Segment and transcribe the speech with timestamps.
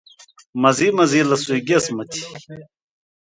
[0.61, 2.21] مزی مزی لہ سُوئ گیس مہ تھی